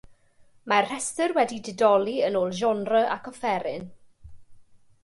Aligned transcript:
Mae'r 0.71 0.87
rhestr 0.91 1.35
wedi'i 1.39 1.61
didoli 1.67 2.17
yn 2.31 2.41
ôl 2.41 2.59
genre 2.63 3.05
ac 3.19 3.31
offeryn. 3.35 3.91